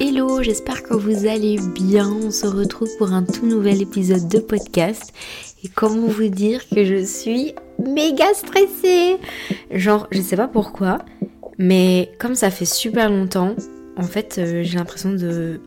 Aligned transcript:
Hello, 0.00 0.42
j'espère 0.42 0.82
que 0.82 0.94
vous 0.94 1.26
allez 1.26 1.58
bien. 1.74 2.10
On 2.10 2.30
se 2.30 2.46
retrouve 2.46 2.88
pour 2.98 3.12
un 3.12 3.22
tout 3.22 3.46
nouvel 3.46 3.82
épisode 3.82 4.28
de 4.28 4.38
podcast. 4.38 5.12
Et 5.62 5.68
comment 5.68 6.06
vous 6.06 6.28
dire 6.28 6.68
que 6.68 6.84
je 6.84 7.04
suis 7.04 7.54
méga 7.78 8.32
stressée 8.34 9.18
Genre, 9.70 10.06
je 10.10 10.20
sais 10.20 10.36
pas 10.36 10.48
pourquoi, 10.48 10.98
mais 11.58 12.12
comme 12.18 12.34
ça 12.34 12.50
fait 12.50 12.64
super 12.64 13.10
longtemps, 13.10 13.54
en 13.96 14.04
fait, 14.04 14.36
euh, 14.38 14.62
j'ai 14.62 14.78
l'impression 14.78 15.10
de, 15.10 15.60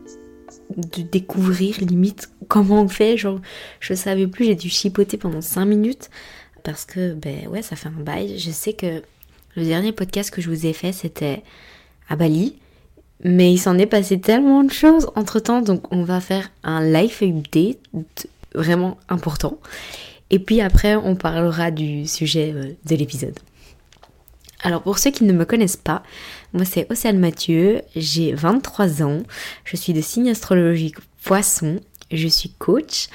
de 0.76 1.02
découvrir 1.02 1.76
limite 1.80 2.30
comment 2.48 2.82
on 2.82 2.88
fait. 2.88 3.16
Genre, 3.16 3.40
je 3.80 3.94
savais 3.94 4.26
plus, 4.26 4.46
j'ai 4.46 4.54
dû 4.54 4.68
chipoter 4.68 5.16
pendant 5.16 5.40
5 5.40 5.64
minutes 5.64 6.10
parce 6.64 6.84
que, 6.84 7.14
ben 7.14 7.46
ouais, 7.48 7.62
ça 7.62 7.76
fait 7.76 7.88
un 7.88 8.02
bail. 8.02 8.38
Je 8.38 8.50
sais 8.50 8.72
que 8.72 9.02
le 9.54 9.64
dernier 9.64 9.92
podcast 9.92 10.30
que 10.30 10.42
je 10.42 10.50
vous 10.50 10.66
ai 10.66 10.72
fait, 10.72 10.92
c'était 10.92 11.44
à 12.08 12.16
Bali. 12.16 12.56
Mais 13.22 13.52
il 13.52 13.58
s'en 13.58 13.78
est 13.78 13.86
passé 13.86 14.20
tellement 14.20 14.64
de 14.64 14.72
choses 14.72 15.08
entre 15.14 15.38
temps, 15.38 15.62
donc 15.62 15.92
on 15.92 16.02
va 16.02 16.20
faire 16.20 16.50
un 16.64 16.82
life 16.84 17.22
update 17.22 17.78
vraiment 18.54 18.98
important. 19.08 19.58
Et 20.30 20.38
puis 20.38 20.60
après, 20.60 20.96
on 20.96 21.14
parlera 21.14 21.70
du 21.70 22.06
sujet 22.06 22.52
euh, 22.54 22.72
de 22.84 22.96
l'épisode. 22.96 23.38
Alors 24.60 24.82
pour 24.82 24.98
ceux 24.98 25.10
qui 25.10 25.24
ne 25.24 25.32
me 25.32 25.44
connaissent 25.44 25.76
pas, 25.76 26.02
moi 26.54 26.64
c'est 26.64 26.90
Océane 26.90 27.18
Mathieu, 27.18 27.82
j'ai 27.94 28.32
23 28.32 29.02
ans, 29.02 29.22
je 29.64 29.76
suis 29.76 29.92
de 29.92 30.00
signe 30.00 30.30
astrologique 30.30 30.96
poisson, 31.22 31.80
je 32.10 32.28
suis 32.28 32.50
coach, 32.50 33.08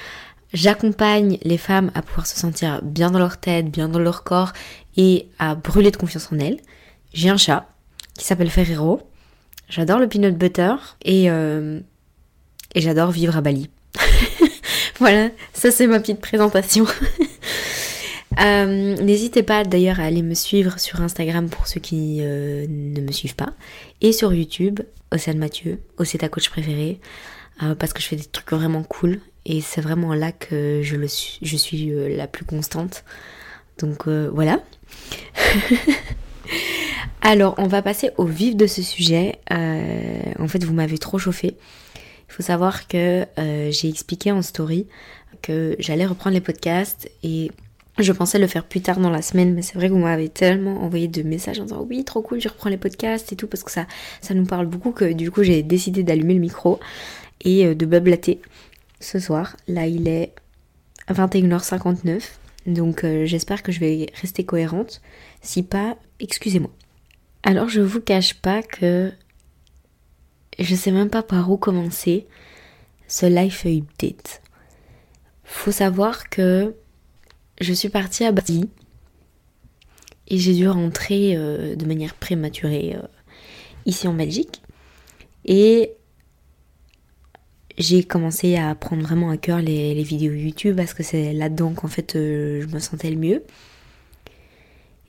j'accompagne 0.52 1.38
les 1.42 1.58
femmes 1.58 1.90
à 1.94 2.02
pouvoir 2.02 2.26
se 2.26 2.38
sentir 2.38 2.80
bien 2.82 3.10
dans 3.10 3.18
leur 3.18 3.38
tête, 3.38 3.70
bien 3.70 3.88
dans 3.88 3.98
leur 3.98 4.24
corps 4.24 4.52
et 4.96 5.28
à 5.38 5.54
brûler 5.54 5.90
de 5.90 5.96
confiance 5.96 6.30
en 6.32 6.38
elles. 6.38 6.60
J'ai 7.12 7.28
un 7.28 7.36
chat 7.36 7.68
qui 8.18 8.24
s'appelle 8.24 8.50
Ferrero, 8.50 9.00
j'adore 9.68 9.98
le 9.98 10.08
peanut 10.08 10.36
butter 10.36 10.74
et, 11.04 11.30
euh, 11.30 11.80
et 12.74 12.80
j'adore 12.80 13.10
vivre 13.10 13.36
à 13.36 13.40
Bali. 13.40 13.70
voilà, 14.98 15.30
ça 15.52 15.70
c'est 15.70 15.86
ma 15.86 16.00
petite 16.00 16.20
présentation. 16.20 16.86
Euh, 18.38 18.96
n'hésitez 18.96 19.42
pas 19.42 19.64
d'ailleurs 19.64 20.00
à 20.00 20.04
aller 20.04 20.22
me 20.22 20.34
suivre 20.34 20.78
sur 20.78 21.00
Instagram 21.00 21.48
pour 21.50 21.66
ceux 21.66 21.80
qui 21.80 22.18
euh, 22.20 22.64
ne 22.68 23.00
me 23.00 23.12
suivent 23.12 23.34
pas. 23.34 23.52
Et 24.00 24.12
sur 24.12 24.32
YouTube, 24.32 24.80
Océane 25.12 25.38
Mathieu, 25.38 25.80
Océane 25.98 26.20
ta 26.20 26.28
coach 26.28 26.48
préférée. 26.48 27.00
Euh, 27.62 27.74
parce 27.74 27.92
que 27.92 28.00
je 28.00 28.06
fais 28.06 28.16
des 28.16 28.24
trucs 28.24 28.52
vraiment 28.52 28.82
cool. 28.82 29.20
Et 29.46 29.60
c'est 29.60 29.80
vraiment 29.80 30.14
là 30.14 30.32
que 30.32 30.80
je, 30.82 31.06
suis, 31.06 31.58
suis 31.58 31.90
la 32.16 32.26
plus 32.26 32.44
constante. 32.44 33.04
Donc 33.78 34.06
voilà. 34.08 34.60
Alors, 37.22 37.54
on 37.58 37.66
va 37.66 37.82
passer 37.82 38.10
au 38.16 38.24
vif 38.24 38.56
de 38.56 38.66
ce 38.66 38.82
sujet. 38.82 39.38
en 39.50 40.48
fait, 40.48 40.62
vous 40.64 40.74
m'avez 40.74 40.98
trop 40.98 41.18
chauffé. 41.18 41.56
Il 42.28 42.32
faut 42.32 42.42
savoir 42.42 42.86
que 42.86 43.26
j'ai 43.70 43.88
expliqué 43.88 44.30
en 44.32 44.42
story 44.42 44.86
que 45.42 45.76
j'allais 45.78 46.06
reprendre 46.06 46.34
les 46.34 46.40
podcasts 46.40 47.10
et 47.22 47.50
je 47.98 48.12
pensais 48.12 48.38
le 48.38 48.46
faire 48.46 48.64
plus 48.64 48.80
tard 48.80 48.98
dans 48.98 49.10
la 49.10 49.22
semaine, 49.22 49.54
mais 49.54 49.62
c'est 49.62 49.74
vrai 49.74 49.88
que 49.88 49.92
vous 49.92 50.00
m'avez 50.00 50.28
tellement 50.28 50.82
envoyé 50.82 51.08
de 51.08 51.22
messages 51.22 51.60
en 51.60 51.64
disant 51.64 51.86
oui, 51.88 52.04
trop 52.04 52.22
cool, 52.22 52.40
je 52.40 52.48
reprends 52.48 52.70
les 52.70 52.76
podcasts 52.76 53.32
et 53.32 53.36
tout, 53.36 53.46
parce 53.46 53.62
que 53.62 53.70
ça, 53.70 53.86
nous 54.34 54.46
parle 54.46 54.66
beaucoup 54.66 54.92
que 54.92 55.12
du 55.12 55.30
coup 55.30 55.42
j'ai 55.42 55.62
décidé 55.62 56.02
d'allumer 56.02 56.34
le 56.34 56.40
micro 56.40 56.80
et 57.42 57.66
euh, 57.66 57.74
de 57.74 57.86
bablater 57.86 58.40
ce 59.00 59.18
soir. 59.18 59.56
Là, 59.66 59.86
il 59.86 60.08
est 60.08 60.34
21h59, 61.08 62.22
donc 62.66 63.04
euh, 63.04 63.24
j'espère 63.24 63.62
que 63.62 63.72
je 63.72 63.80
vais 63.80 64.06
rester 64.20 64.44
cohérente. 64.44 65.00
Si 65.42 65.62
pas, 65.62 65.96
excusez-moi. 66.20 66.70
Alors, 67.42 67.68
je 67.68 67.80
vous 67.80 68.00
cache 68.00 68.34
pas 68.34 68.62
que 68.62 69.12
je 70.58 70.74
sais 70.74 70.90
même 70.90 71.10
pas 71.10 71.22
par 71.22 71.50
où 71.50 71.56
commencer 71.56 72.26
ce 73.08 73.26
life 73.26 73.66
update. 73.66 74.42
Faut 75.44 75.72
savoir 75.72 76.28
que 76.28 76.74
je 77.60 77.72
suis 77.72 77.88
partie 77.88 78.24
à 78.24 78.32
Bali 78.32 78.68
et 80.28 80.38
j'ai 80.38 80.54
dû 80.54 80.68
rentrer 80.68 81.36
euh, 81.36 81.74
de 81.74 81.84
manière 81.86 82.14
prématurée 82.14 82.94
euh, 82.96 83.06
ici 83.84 84.06
en 84.06 84.14
Belgique. 84.14 84.62
Et 85.44 85.94
j'ai 87.80 88.04
commencé 88.04 88.56
à 88.56 88.74
prendre 88.74 89.02
vraiment 89.02 89.30
à 89.30 89.38
cœur 89.38 89.58
les, 89.60 90.02
vidéos 90.02 90.32
YouTube 90.32 90.76
parce 90.76 90.92
que 90.92 91.02
c'est 91.02 91.32
là-dedans 91.32 91.72
qu'en 91.72 91.88
fait 91.88 92.14
euh, 92.14 92.60
je 92.60 92.66
me 92.66 92.78
sentais 92.78 93.10
le 93.10 93.16
mieux. 93.16 93.42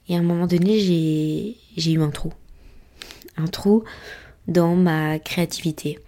Et 0.08 0.16
à 0.16 0.20
un 0.20 0.24
moment 0.24 0.48
donné, 0.48 0.80
j'ai 0.80 1.92
eu 1.92 2.02
un 2.02 2.10
trou. 2.10 2.34
Un 3.38 3.48
trou 3.48 3.84
dans 4.48 4.76
ma 4.76 5.20
créativité. 5.20 6.00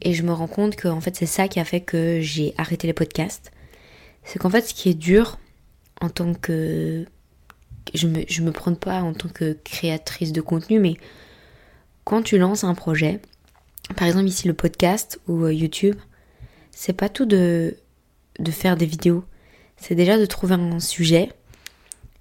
Et 0.00 0.14
je 0.14 0.22
me 0.22 0.32
rends 0.32 0.48
compte 0.48 0.76
que 0.76 0.88
fait 1.00 1.14
c'est 1.14 1.26
ça 1.26 1.46
qui 1.46 1.60
a 1.60 1.64
fait 1.64 1.82
que 1.82 2.20
j'ai 2.20 2.54
arrêté 2.56 2.86
les 2.86 2.94
podcasts. 2.94 3.52
C'est 4.24 4.38
qu'en 4.38 4.50
fait 4.50 4.62
ce 4.62 4.74
qui 4.74 4.88
est 4.88 4.94
dur 4.94 5.38
en 6.00 6.08
tant 6.08 6.32
que... 6.32 7.04
Je 7.94 8.06
me, 8.06 8.22
je 8.28 8.42
me 8.42 8.50
prends 8.50 8.74
pas 8.74 9.02
en 9.02 9.12
tant 9.12 9.28
que 9.28 9.58
créatrice 9.64 10.32
de 10.32 10.40
contenu, 10.40 10.78
mais 10.78 10.96
quand 12.04 12.22
tu 12.22 12.38
lances 12.38 12.64
un 12.64 12.74
projet, 12.74 13.20
par 13.92 14.08
exemple 14.08 14.26
ici 14.26 14.46
le 14.46 14.54
podcast 14.54 15.20
ou 15.28 15.44
euh, 15.44 15.52
YouTube, 15.52 15.96
c'est 16.70 16.92
pas 16.92 17.08
tout 17.08 17.26
de, 17.26 17.76
de 18.38 18.50
faire 18.50 18.76
des 18.76 18.86
vidéos. 18.86 19.24
C'est 19.76 19.94
déjà 19.94 20.18
de 20.18 20.26
trouver 20.26 20.54
un 20.54 20.80
sujet 20.80 21.30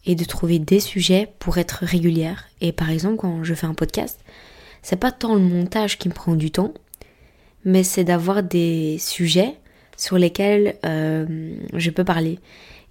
et 0.05 0.15
de 0.15 0.23
trouver 0.23 0.59
des 0.59 0.79
sujets 0.79 1.33
pour 1.39 1.57
être 1.57 1.83
régulière. 1.83 2.45
Et 2.59 2.71
par 2.71 2.89
exemple, 2.89 3.17
quand 3.17 3.43
je 3.43 3.53
fais 3.53 3.67
un 3.67 3.73
podcast, 3.73 4.19
c'est 4.81 4.95
pas 4.95 5.11
tant 5.11 5.35
le 5.35 5.41
montage 5.41 5.97
qui 5.97 6.09
me 6.09 6.13
prend 6.13 6.35
du 6.35 6.51
temps, 6.51 6.73
mais 7.65 7.83
c'est 7.83 8.03
d'avoir 8.03 8.41
des 8.41 8.97
sujets 8.99 9.55
sur 9.95 10.17
lesquels 10.17 10.77
euh, 10.85 11.55
je 11.73 11.91
peux 11.91 12.03
parler. 12.03 12.39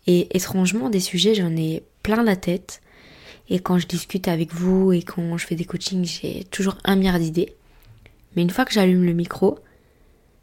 Et 0.07 0.35
étrangement, 0.37 0.89
des 0.89 1.01
sujets, 1.01 1.35
j'en 1.35 1.55
ai 1.57 1.83
plein 2.03 2.23
la 2.23 2.37
tête. 2.37 2.81
Et 3.49 3.59
quand 3.59 3.79
je 3.79 3.87
discute 3.87 4.29
avec 4.29 4.55
vous 4.55 4.93
et 4.93 5.03
quand 5.03 5.37
je 5.37 5.47
fais 5.47 5.57
des 5.57 5.65
coachings, 5.65 6.05
j'ai 6.05 6.45
toujours 6.45 6.79
un 6.85 6.95
milliard 6.95 7.19
d'idées. 7.19 7.57
Mais 8.35 8.43
une 8.43 8.51
fois 8.51 8.65
que 8.65 8.73
j'allume 8.73 9.05
le 9.05 9.13
micro, 9.13 9.59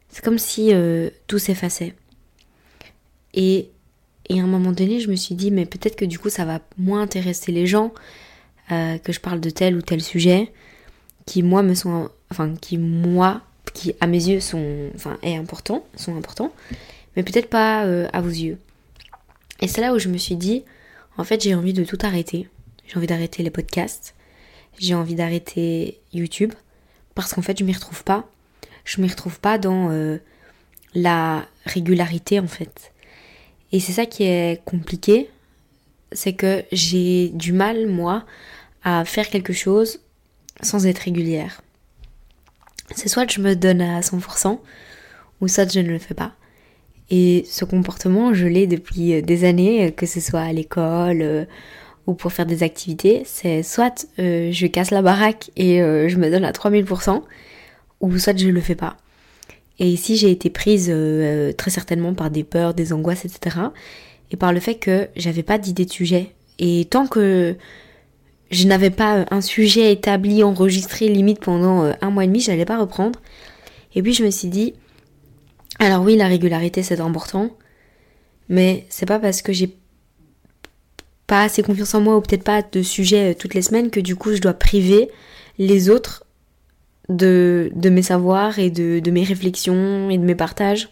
c'est 0.10 0.24
comme 0.24 0.38
si 0.38 0.74
euh, 0.74 1.10
tout 1.28 1.40
s'effaçait. 1.40 1.96
Et, 3.34 3.70
et 4.30 4.40
à 4.40 4.44
un 4.44 4.48
moment 4.48 4.72
donné, 4.72 5.00
je 5.00 5.10
me 5.10 5.16
suis 5.16 5.36
dit, 5.36 5.52
mais 5.52 5.66
peut-être 5.66 5.96
que 5.96 6.06
du 6.06 6.20
coup, 6.20 6.30
ça 6.30 6.46
va 6.46 6.60
moins 6.78 7.02
intéresser 7.02 7.52
les 7.52 7.68
gens 7.68 7.94
euh, 8.72 8.98
que 8.98 9.12
je 9.12 9.20
parle 9.20 9.40
de 9.40 9.50
tel 9.50 9.76
ou 9.76 9.82
tel 9.82 10.02
sujet 10.02 10.52
qui, 11.26 11.44
moi, 11.44 11.62
me 11.62 11.74
sont. 11.74 12.10
Enfin, 12.32 12.56
qui, 12.56 12.78
moi, 12.78 13.42
qui 13.74 13.94
à 14.00 14.08
mes 14.08 14.28
yeux 14.28 14.40
sont. 14.40 14.90
Enfin, 14.96 15.18
est 15.22 15.36
important, 15.36 15.86
sont 15.96 16.16
importants, 16.18 16.52
mais 17.16 17.24
peut-être 17.24 17.50
pas 17.50 17.86
euh, 17.86 18.08
à 18.14 18.22
vos 18.22 18.30
yeux. 18.30 18.58
Et 19.62 19.68
c'est 19.68 19.82
là 19.82 19.94
où 19.94 20.00
je 20.00 20.10
me 20.10 20.18
suis 20.18 20.36
dit, 20.36 20.64
en 21.18 21.24
fait, 21.24 21.42
j'ai 21.42 21.56
envie 21.56 21.74
de 21.74 21.84
tout 21.84 21.98
arrêter. 22.02 22.48
J'ai 22.88 22.98
envie 22.98 23.08
d'arrêter 23.08 23.44
les 23.44 23.50
podcasts. 23.50 24.16
J'ai 24.80 24.96
envie 24.96 25.16
d'arrêter 25.16 26.00
YouTube. 26.14 26.54
Parce 27.18 27.34
qu'en 27.34 27.42
fait, 27.42 27.58
je 27.58 27.64
m'y 27.64 27.74
retrouve 27.74 28.04
pas. 28.04 28.30
Je 28.86 29.02
m'y 29.02 29.10
retrouve 29.10 29.40
pas 29.40 29.58
dans 29.58 29.90
euh, 29.90 30.20
la 30.94 31.48
régularité, 31.66 32.40
en 32.40 32.48
fait. 32.48 32.94
Et 33.72 33.80
c'est 33.80 33.92
ça 33.92 34.06
qui 34.06 34.24
est 34.24 34.64
compliqué. 34.66 35.28
C'est 36.12 36.34
que 36.34 36.64
j'ai 36.72 37.30
du 37.30 37.54
mal, 37.54 37.88
moi, 37.88 38.24
à 38.84 39.04
faire 39.04 39.32
quelque 39.32 39.52
chose 39.52 40.00
sans 40.62 40.86
être 40.86 41.00
régulière. 41.00 41.64
C'est 42.94 43.08
soit 43.08 43.30
je 43.30 43.42
me 43.42 43.56
donne 43.56 43.82
à 43.82 44.02
100%, 44.02 44.60
ou 45.42 45.48
soit 45.48 45.74
je 45.74 45.80
ne 45.80 45.90
le 45.90 45.98
fais 45.98 46.14
pas. 46.14 46.34
Et 47.10 47.48
ce 47.50 47.66
comportement, 47.66 48.36
je 48.36 48.46
l'ai 48.46 48.68
depuis 48.68 49.24
des 49.24 49.44
années, 49.44 49.92
que 49.92 50.06
ce 50.06 50.20
soit 50.20 50.42
à 50.42 50.54
l'école 50.54 51.24
euh, 51.24 51.46
ou 52.08 52.14
pour 52.14 52.34
faire 52.34 52.46
des 52.48 52.64
activités. 52.64 53.22
C'est 53.26 53.62
soit 53.62 54.08
je 54.18 54.68
casse 54.68 54.92
la 54.92 55.02
baraque 55.02 55.52
et 55.56 55.78
je 55.78 56.18
me 56.18 56.32
donne 56.32 56.46
à 56.46 56.52
3000%, 56.52 57.22
ou 58.00 58.18
soit 58.18 58.38
je 58.38 58.48
le 58.48 58.62
fais 58.62 58.76
pas. 58.76 58.98
Et 59.80 59.88
ici, 59.88 60.18
j'ai 60.18 60.32
été 60.32 60.50
prise 60.50 60.92
très 61.58 61.70
certainement 61.70 62.16
par 62.16 62.32
des 62.32 62.44
peurs, 62.44 62.74
des 62.74 62.94
angoisses, 62.94 63.26
etc. 63.26 63.58
Et 64.32 64.36
par 64.36 64.52
le 64.52 64.60
fait 64.60 64.76
que 64.76 65.08
j'avais 65.16 65.44
pas 65.44 65.58
d'idée 65.58 65.86
de 65.86 65.92
sujet. 65.92 66.32
Et 66.58 66.86
tant 66.86 67.06
que 67.06 67.56
je 68.50 68.66
n'avais 68.66 68.90
pas 68.90 69.26
un 69.30 69.42
sujet 69.42 69.92
établi, 69.92 70.42
enregistré, 70.44 71.10
limite 71.10 71.40
pendant 71.40 71.94
un 72.02 72.10
mois 72.10 72.24
et 72.24 72.28
demi, 72.28 72.40
je 72.40 72.50
n'allais 72.50 72.66
pas 72.66 72.80
reprendre. 72.80 73.20
Et 73.94 74.02
puis 74.02 74.14
je 74.14 74.24
me 74.24 74.32
suis 74.32 74.48
dit, 74.48 74.74
alors 75.80 76.04
oui, 76.04 76.16
la 76.16 76.28
régularité 76.28 76.82
c'est 76.82 77.00
important, 77.00 77.52
mais 78.50 78.86
c'est 78.90 79.06
pas 79.06 79.20
parce 79.20 79.42
que 79.42 79.54
j'ai 79.54 79.76
pas 81.28 81.44
assez 81.44 81.62
confiance 81.62 81.94
en 81.94 82.02
moi 82.02 82.18
ou 82.18 82.22
peut-être 82.22 82.44
pas 82.44 82.62
de 82.62 82.82
sujet 82.82 83.32
euh, 83.32 83.36
toutes 83.38 83.54
les 83.54 83.62
semaines 83.62 83.92
que 83.92 84.00
du 84.00 84.16
coup 84.16 84.34
je 84.34 84.42
dois 84.42 84.54
priver 84.54 85.10
les 85.60 85.90
autres 85.90 86.26
de, 87.10 87.70
de 87.76 87.90
mes 87.90 88.02
savoirs 88.02 88.60
et 88.60 88.70
de, 88.70 89.12
mes 89.12 89.24
réflexions 89.24 90.10
et 90.10 90.18
de 90.18 90.24
mes 90.24 90.36
partages. 90.36 90.90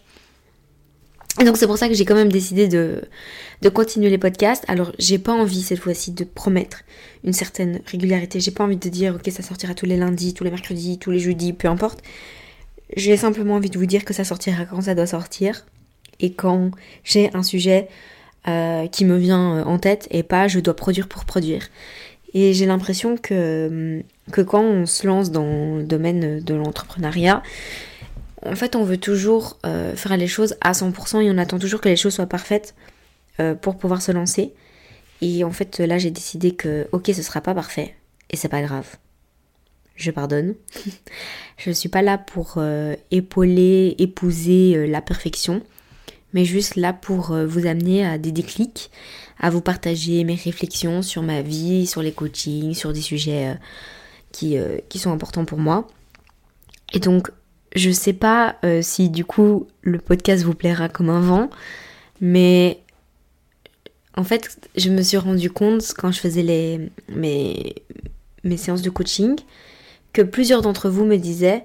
Et 1.40 1.44
donc 1.44 1.58
c'est 1.58 1.66
pour 1.66 1.76
ça 1.76 1.88
que 1.88 1.94
j'ai 1.94 2.06
quand 2.06 2.14
même 2.14 2.32
décidé 2.32 2.66
de, 2.66 3.02
de 3.60 3.68
continuer 3.68 4.08
les 4.08 4.18
podcasts. 4.18 4.64
Alors 4.68 4.92
j'ai 4.98 5.18
pas 5.18 5.32
envie 5.32 5.62
cette 5.62 5.80
fois-ci 5.80 6.12
de 6.12 6.24
promettre 6.24 6.82
une 7.24 7.34
certaine 7.34 7.80
régularité. 7.86 8.40
J'ai 8.40 8.50
pas 8.50 8.64
envie 8.64 8.76
de 8.76 8.88
dire 8.88 9.16
ok 9.16 9.30
ça 9.30 9.42
sortira 9.42 9.74
tous 9.74 9.86
les 9.86 9.96
lundis, 9.96 10.32
tous 10.32 10.44
les 10.44 10.50
mercredis, 10.50 10.98
tous 10.98 11.10
les 11.10 11.18
jeudis, 11.18 11.52
peu 11.52 11.68
importe. 11.68 12.02
J'ai 12.96 13.16
simplement 13.16 13.56
envie 13.56 13.70
de 13.70 13.78
vous 13.78 13.86
dire 13.86 14.04
que 14.04 14.14
ça 14.14 14.24
sortira 14.24 14.64
quand 14.64 14.82
ça 14.82 14.94
doit 14.94 15.06
sortir 15.06 15.66
et 16.20 16.32
quand 16.32 16.70
j'ai 17.04 17.30
un 17.34 17.42
sujet 17.42 17.88
euh, 18.48 18.86
qui 18.86 19.04
me 19.04 19.16
vient 19.16 19.56
euh, 19.56 19.64
en 19.64 19.76
tête 19.78 20.06
et 20.12 20.22
pas 20.22 20.46
je 20.46 20.60
dois 20.60 20.76
produire 20.76 21.08
pour 21.08 21.24
produire. 21.24 21.66
Et 22.32 22.54
j'ai 22.54 22.64
l'impression 22.64 23.16
que, 23.16 24.04
que 24.30 24.40
quand 24.40 24.62
on 24.62 24.86
se 24.86 25.04
lance 25.04 25.32
dans 25.32 25.78
le 25.78 25.82
domaine 25.82 26.38
de 26.40 26.54
l'entrepreneuriat, 26.54 27.42
en 28.44 28.54
fait, 28.54 28.76
on 28.76 28.84
veut 28.84 28.98
toujours 28.98 29.58
euh, 29.66 29.96
faire 29.96 30.16
les 30.16 30.28
choses 30.28 30.54
à 30.60 30.72
100% 30.72 31.22
et 31.22 31.30
on 31.30 31.38
attend 31.38 31.58
toujours 31.58 31.80
que 31.80 31.88
les 31.88 31.96
choses 31.96 32.14
soient 32.14 32.26
parfaites 32.26 32.74
pour 33.60 33.76
pouvoir 33.76 34.00
se 34.00 34.12
lancer. 34.12 34.54
Et 35.20 35.44
en 35.44 35.50
fait, 35.50 35.80
là, 35.80 35.98
j'ai 35.98 36.10
décidé 36.10 36.52
que, 36.52 36.88
ok, 36.92 37.08
ce 37.08 37.22
sera 37.22 37.42
pas 37.42 37.52
parfait 37.52 37.94
et 38.30 38.36
c'est 38.36 38.48
pas 38.48 38.62
grave. 38.62 38.96
Je 39.96 40.10
pardonne. 40.10 40.54
je 41.58 41.68
ne 41.68 41.74
suis 41.74 41.90
pas 41.90 42.00
là 42.00 42.16
pour 42.16 42.62
épauler, 43.10 43.94
épouser 43.98 44.86
la 44.86 45.02
perfection 45.02 45.62
mais 46.32 46.44
juste 46.44 46.76
là 46.76 46.92
pour 46.92 47.32
euh, 47.32 47.46
vous 47.46 47.66
amener 47.66 48.04
à 48.04 48.18
des 48.18 48.32
déclics, 48.32 48.90
à 49.38 49.50
vous 49.50 49.60
partager 49.60 50.24
mes 50.24 50.34
réflexions 50.34 51.02
sur 51.02 51.22
ma 51.22 51.42
vie, 51.42 51.86
sur 51.86 52.02
les 52.02 52.12
coachings, 52.12 52.74
sur 52.74 52.92
des 52.92 53.00
sujets 53.00 53.48
euh, 53.48 53.54
qui, 54.32 54.58
euh, 54.58 54.78
qui 54.88 54.98
sont 54.98 55.12
importants 55.12 55.44
pour 55.44 55.58
moi. 55.58 55.86
Et 56.92 57.00
donc, 57.00 57.30
je 57.74 57.90
sais 57.90 58.14
pas 58.14 58.56
si 58.80 59.10
du 59.10 59.24
coup 59.24 59.66
le 59.82 59.98
podcast 59.98 60.44
vous 60.44 60.54
plaira 60.54 60.88
comme 60.88 61.10
un 61.10 61.20
vent, 61.20 61.50
mais 62.22 62.80
en 64.16 64.24
fait, 64.24 64.70
je 64.76 64.88
me 64.88 65.02
suis 65.02 65.18
rendu 65.18 65.50
compte 65.50 65.82
quand 65.98 66.10
je 66.10 66.20
faisais 66.20 66.42
les, 66.42 66.90
mes, 67.08 67.74
mes 68.44 68.56
séances 68.56 68.80
de 68.80 68.88
coaching 68.88 69.36
que 70.14 70.22
plusieurs 70.22 70.62
d'entre 70.62 70.88
vous 70.88 71.04
me 71.04 71.16
disaient 71.16 71.64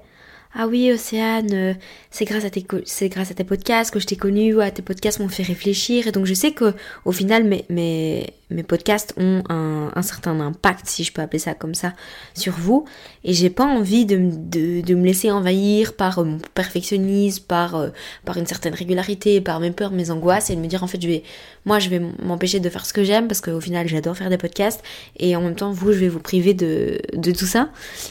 ah 0.54 0.68
oui 0.68 0.92
Océane, 0.92 1.54
euh, 1.54 1.74
c'est 2.10 2.26
grâce 2.26 2.44
à 2.44 2.50
tes 2.50 2.66
c'est 2.84 3.08
grâce 3.08 3.32
à 3.32 3.34
tes 3.34 3.46
podcasts 3.46 3.90
que 3.90 4.02
je 4.02 4.06
t'ai 4.06 4.18
connu, 4.18 4.62
à 4.62 4.70
tes 4.70 4.82
podcasts 4.82 5.22
m'ont 5.22 5.30
fait 5.30 5.44
réfléchir 5.44 6.08
et 6.08 6.12
donc 6.12 6.26
je 6.26 6.34
sais 6.34 6.52
que 6.52 6.74
au 7.06 7.14
final 7.14 7.46
mes, 7.46 7.64
mes, 7.70 8.34
mes 8.50 8.64
podcasts 8.64 9.14
ont 9.16 9.44
un, 9.48 9.92
un, 9.96 10.02
certain 10.02 10.38
impact 10.42 10.88
si 10.88 11.06
je 11.06 11.14
peux 11.14 11.22
appeler 11.22 11.40
ça 11.40 11.54
comme 11.54 11.74
ça 11.74 11.94
sur 12.34 12.52
vous 12.52 12.84
et 13.24 13.32
j'ai 13.32 13.50
pas 13.50 13.64
envie 13.64 14.06
de, 14.06 14.18
de, 14.18 14.82
de, 14.82 14.94
me 14.94 15.06
laisser 15.06 15.32
envahir 15.32 15.94
par 15.94 16.20
euh, 16.20 16.26
mon 16.26 16.40
perfectionnisme, 16.54 17.46
par 17.48 17.76
euh, 17.76 17.90
par 18.26 18.36
une 18.36 18.46
certaine 18.46 18.74
régularité, 18.74 19.40
par 19.40 19.62
mes 19.62 19.72
peurs, 19.72 19.92
mes 19.92 20.12
angoisses 20.12 20.50
et 20.50 20.58
de 20.58 20.60
me 20.60 20.68
dire 20.68 20.84
en 20.84 20.88
fait 20.88 21.02
je 21.02 21.08
vais 21.08 21.24
moi 21.64 21.80
je 21.80 21.88
vais 21.88 22.02
m'empêcher 22.22 22.60
de 22.60 22.70
faire 22.70 22.86
ce 22.86 22.92
que 22.92 23.06
j'aime 23.06 23.30
parce 23.30 23.40
qu'au 23.40 23.62
final 23.62 23.88
j'adore 23.88 24.18
faire 24.18 24.30
des 24.30 24.38
podcasts 24.38 24.84
et 25.18 25.34
en 25.38 25.42
même 25.42 25.56
temps 25.56 25.72
vous 25.72 25.94
je 25.94 26.00
vais 26.00 26.10
vous 26.10 26.20
priver 26.20 26.54
de 26.54 27.00
de 27.14 27.32
tout 27.32 27.46
ça. 27.46 27.70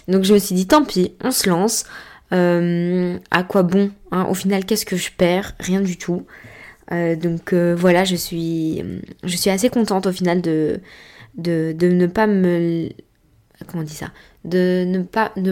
Donc 0.08 0.24
je 0.24 0.32
me 0.32 0.38
suis 0.38 0.54
dit 0.54 0.66
tant 0.66 0.84
pis, 0.84 1.12
on 1.22 1.32
se 1.32 1.50
lance. 1.50 1.84
Euh, 2.32 3.18
à 3.30 3.42
quoi 3.42 3.62
bon 3.62 3.90
hein 4.12 4.26
Au 4.28 4.34
final, 4.34 4.64
qu'est-ce 4.64 4.86
que 4.86 4.96
je 4.96 5.10
perds? 5.10 5.54
Rien 5.58 5.80
du 5.80 5.96
tout. 5.96 6.26
Euh, 6.92 7.16
donc 7.16 7.52
euh, 7.52 7.74
voilà, 7.76 8.04
je 8.04 8.16
suis, 8.16 8.82
assez 9.46 9.68
contente 9.70 10.06
au 10.06 10.12
final 10.12 10.40
de, 10.40 10.80
ne 11.36 12.06
pas 12.06 12.26
me... 12.26 12.88
Comment 13.66 13.82
on 13.82 13.86
dit 13.86 13.94
ça? 13.94 14.10
De 14.44 14.84
ne 14.86 15.02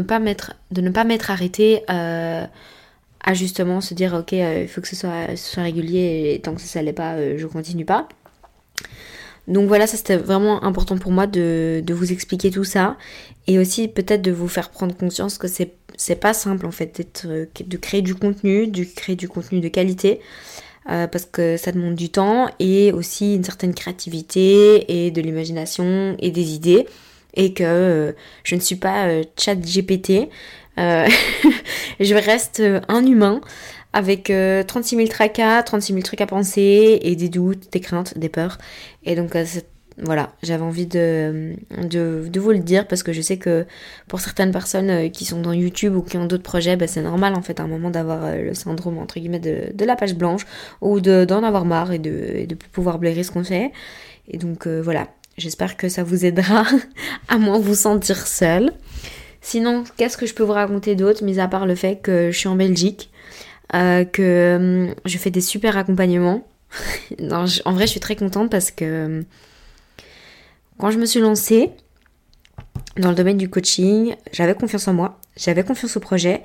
pas, 0.01 0.19
m'être 0.19 1.31
arrêtée 1.31 1.83
à 1.89 3.35
justement 3.35 3.81
se 3.81 3.95
dire 3.95 4.15
ok, 4.15 4.33
il 4.33 4.69
faut 4.69 4.81
que 4.81 4.89
ce 4.89 4.97
soit, 4.97 5.37
ce 5.37 5.53
soit 5.53 5.63
régulier 5.63 6.33
et 6.35 6.41
tant 6.41 6.55
que 6.55 6.61
ça 6.61 6.81
ne 6.81 6.87
l'est 6.87 6.93
pas, 6.93 7.37
je 7.37 7.47
continue 7.47 7.85
pas. 7.85 8.09
Donc 9.49 9.67
voilà, 9.67 9.87
ça 9.87 9.97
c'était 9.97 10.19
vraiment 10.19 10.63
important 10.63 10.99
pour 10.99 11.11
moi 11.11 11.27
de, 11.27 11.83
vous 11.89 12.13
expliquer 12.13 12.51
tout 12.51 12.65
ça 12.65 12.97
et 13.47 13.59
aussi 13.59 13.89
peut-être 13.89 14.21
de 14.21 14.31
vous 14.31 14.47
faire 14.47 14.69
prendre 14.69 14.95
conscience 14.95 15.39
que 15.39 15.49
c'est 15.49 16.17
pas 16.17 16.35
simple 16.35 16.67
en 16.67 16.71
fait 16.71 17.25
euh, 17.25 17.47
de 17.59 17.77
créer 17.79 18.03
du 18.03 18.15
contenu, 18.15 18.67
de 18.67 18.85
créer 18.85 19.17
du 19.17 19.27
contenu 19.27 19.61
de 19.61 19.69
qualité. 19.69 20.21
Euh, 20.91 21.07
parce 21.07 21.27
que 21.27 21.59
ça 21.59 21.71
demande 21.71 21.97
du 21.97 22.09
temps 22.09 22.49
et 22.59 22.93
aussi 22.93 23.35
une 23.35 23.45
certaine 23.45 23.75
créativité 23.75 25.07
et 25.07 25.11
de 25.11 25.21
l'imagination 25.21 26.17
et 26.19 26.31
des 26.31 26.55
idées 26.55 26.87
et 27.35 27.53
que 27.53 27.63
euh, 27.63 28.13
je 28.43 28.55
ne 28.55 28.61
suis 28.61 28.77
pas 28.77 29.07
chat 29.37 29.55
GPT 29.55 30.31
je 32.01 32.15
reste 32.15 32.63
un 32.89 33.05
humain 33.05 33.41
avec 33.93 34.33
36 34.67 34.97
000 34.97 35.09
tracas, 35.09 35.63
36 35.63 35.93
000 35.93 36.03
trucs 36.03 36.21
à 36.21 36.27
penser 36.27 36.99
et 37.03 37.17
des 37.17 37.29
doutes, 37.29 37.73
des 37.73 37.81
craintes, 37.81 38.17
des 38.17 38.29
peurs 38.29 38.59
et 39.05 39.15
donc 39.15 39.35
voilà, 40.01 40.31
j'avais 40.43 40.63
envie 40.63 40.87
de, 40.87 41.57
vous 41.71 42.51
le 42.51 42.59
dire 42.61 42.87
parce 42.87 43.03
que 43.03 43.13
je 43.13 43.21
sais 43.21 43.37
que 43.37 43.67
pour 44.07 44.21
certaines 44.21 44.53
personnes 44.53 44.91
euh, 44.91 45.09
qui 45.09 45.25
sont 45.25 45.41
dans 45.41 45.53
YouTube 45.53 45.97
ou 45.97 46.03
qui 46.03 46.17
ont 46.17 46.27
d'autres 46.27 46.45
projets, 46.45 46.77
bah, 46.77 46.87
c'est 46.87 47.03
normal 47.03 47.35
en 47.35 47.43
fait 47.43 47.59
à 47.59 47.65
un 47.65 47.67
moment 47.67 47.91
d'avoir 47.91 48.25
euh, 48.25 48.43
le 48.43 48.55
syndrome 48.55 48.99
entre 48.99 49.19
guillemets 49.19 49.41
de, 49.41 49.85
la 49.85 49.97
page 49.97 50.15
blanche 50.15 50.47
ou 50.81 51.01
d'en 51.01 51.43
avoir 51.43 51.65
marre 51.65 51.93
et 51.93 51.99
de 51.99 52.47
ne 52.49 52.55
plus 52.55 52.69
pouvoir 52.69 52.99
blairer 52.99 53.23
ce 53.23 53.33
qu'on 53.33 53.43
fait. 53.43 53.73
Et 54.29 54.39
donc 54.39 54.67
euh, 54.67 54.81
voilà, 54.81 55.09
j'espère 55.37 55.77
que 55.77 55.89
ça 55.89 56.05
vous 56.05 56.25
aidera 56.25 56.65
à 57.29 57.39
moins 57.39 57.59
vous 57.59 57.75
sentir 57.75 58.27
seul. 58.27 58.73
Sinon, 59.41 59.85
qu'est-ce 59.97 60.17
que 60.17 60.27
je 60.27 60.35
peux 60.35 60.43
vous 60.43 60.53
raconter 60.53 60.95
d'autre, 60.95 61.25
mis 61.25 61.41
à 61.41 61.49
part 61.49 61.67
le 61.67 61.75
fait 61.75 61.97
que 61.97 62.31
je 62.31 62.39
suis 62.39 62.49
en 62.49 62.57
Belgique, 62.57 63.11
que 63.73 64.57
hum, 64.89 64.95
je 65.05 65.19
fais 65.19 65.31
des 65.31 65.41
super 65.41 65.77
accompagnements. 65.77 66.47
en 67.31 67.73
vrai, 67.73 67.87
je 67.87 67.91
suis 67.91 68.01
très 68.01 68.17
contente 68.17 68.51
parce 68.51 68.71
que 68.71 69.07
hum, 69.07 69.25
quand 70.79 70.91
je 70.91 70.99
me 70.99 71.07
suis 71.07 71.21
lancée 71.21 71.71
dans 72.97 73.11
le 73.11 73.15
domaine 73.15 73.39
du 73.39 73.49
coaching, 73.49 74.15
j'avais 74.33 74.55
confiance 74.55 74.89
en 74.89 74.95
moi, 74.95 75.21
j'avais 75.37 75.63
confiance 75.63 75.97
au 75.97 76.01
projet, 76.01 76.43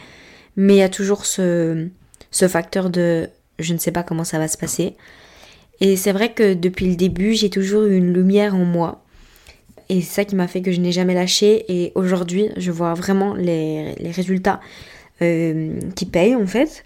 mais 0.56 0.76
il 0.76 0.80
y 0.80 0.84
a 0.84 0.90
toujours 0.90 1.26
ce 1.26 1.90
facteur 2.32 2.90
de 2.90 3.30
je 3.60 3.74
ne 3.74 3.78
sais 3.78 3.92
pas 3.92 4.04
comment 4.04 4.24
ça 4.24 4.40
va 4.40 4.48
se 4.48 4.58
passer. 4.58 4.96
Et 5.80 5.96
c'est 5.96 6.12
vrai 6.12 6.34
que 6.34 6.54
depuis 6.54 6.88
le 6.88 6.96
début, 6.96 7.34
j'ai 7.34 7.50
toujours 7.50 7.84
eu 7.84 7.96
une 7.96 8.14
lumière 8.14 8.56
en 8.56 8.66
moi. 8.66 9.03
Et 9.90 10.02
c'est 10.02 10.14
ça 10.14 10.26
qui 10.26 10.36
m'a 10.36 10.48
fait 10.48 10.62
que 10.62 10.72
je 10.72 10.80
n'ai 10.80 10.92
jamais 10.92 11.14
lâché. 11.14 11.66
Et 11.68 11.92
aujourd'hui, 11.96 12.50
je 12.58 12.72
vois 12.72 12.94
vraiment 12.94 13.34
les, 13.34 13.94
résultats 14.12 14.60
euh, 15.22 15.80
qui 15.96 16.06
payent 16.06 16.36
en 16.36 16.48
fait 16.48 16.84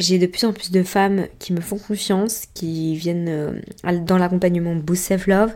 j'ai 0.00 0.18
de 0.18 0.26
plus 0.26 0.44
en 0.44 0.52
plus 0.52 0.70
de 0.70 0.82
femmes 0.82 1.26
qui 1.38 1.52
me 1.52 1.60
font 1.60 1.78
confiance, 1.78 2.44
qui 2.54 2.94
viennent 2.96 3.28
euh, 3.28 4.00
dans 4.00 4.18
l'accompagnement 4.18 4.74
Boost 4.74 5.04
Self 5.04 5.26
Love 5.26 5.54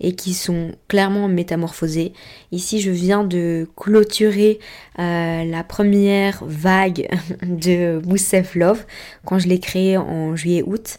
et 0.00 0.14
qui 0.14 0.34
sont 0.34 0.72
clairement 0.88 1.28
métamorphosées. 1.28 2.12
Ici, 2.52 2.80
je 2.80 2.90
viens 2.90 3.24
de 3.24 3.68
clôturer 3.76 4.58
euh, 4.98 5.44
la 5.44 5.64
première 5.64 6.44
vague 6.44 7.08
de 7.42 7.98
Boost 8.04 8.26
Self 8.26 8.54
Love 8.54 8.84
quand 9.24 9.38
je 9.38 9.48
l'ai 9.48 9.60
créée 9.60 9.96
en 9.96 10.36
juillet-août. 10.36 10.98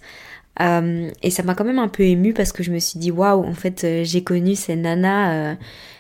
Euh, 0.60 1.10
et 1.22 1.30
ça 1.30 1.44
m'a 1.44 1.56
quand 1.56 1.66
même 1.66 1.80
un 1.80 1.88
peu 1.88 2.04
émue 2.04 2.34
parce 2.34 2.52
que 2.52 2.64
je 2.64 2.72
me 2.72 2.80
suis 2.80 3.00
dit 3.00 3.12
waouh, 3.12 3.44
en 3.44 3.54
fait, 3.54 3.86
j'ai 4.04 4.24
connu 4.24 4.56
ces 4.56 4.76
nanas 4.76 5.58